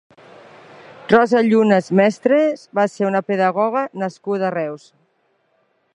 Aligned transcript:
Rosa 1.11 1.41
Llunas 1.49 1.91
Mestres 1.99 2.65
va 2.79 2.87
ser 2.95 3.07
una 3.11 3.23
pedagoga 3.29 3.87
nascuda 4.05 4.49
a 4.49 4.53
Reus. 4.61 4.89